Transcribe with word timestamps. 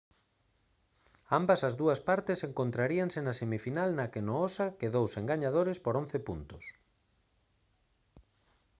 ambas 1.39 1.61
as 1.69 1.75
dúas 1.81 1.99
partes 2.09 2.39
encontraríanse 2.49 3.19
na 3.23 3.33
semifinal 3.41 3.89
na 3.93 4.05
que 4.13 4.21
noosa 4.29 4.65
quedou 4.79 5.05
sen 5.13 5.25
gañadores 5.31 5.77
por 5.83 5.93
11 6.01 6.17
puntos 6.27 6.63